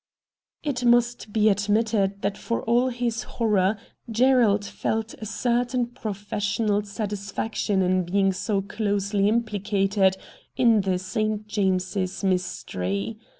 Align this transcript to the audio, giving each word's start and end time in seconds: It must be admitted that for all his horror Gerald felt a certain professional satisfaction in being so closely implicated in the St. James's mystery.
It 0.63 0.83
must 0.83 1.31
be 1.31 1.47
admitted 1.47 2.23
that 2.23 2.35
for 2.35 2.63
all 2.63 2.87
his 2.89 3.21
horror 3.37 3.77
Gerald 4.09 4.65
felt 4.65 5.13
a 5.19 5.27
certain 5.27 5.85
professional 5.85 6.81
satisfaction 6.81 7.83
in 7.83 8.05
being 8.05 8.33
so 8.33 8.63
closely 8.63 9.27
implicated 9.29 10.17
in 10.57 10.81
the 10.81 10.97
St. 10.97 11.47
James's 11.47 12.23
mystery. 12.23 13.19